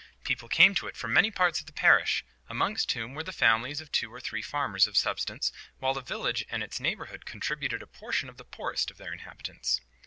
[0.23, 3.79] People came to it from many parts of the parish, amongst whom were the families
[3.79, 7.85] of two or three farmers of substance, while the village and its neighbourhood contributed a
[7.85, 9.79] portion of the poorest of the inhabitants.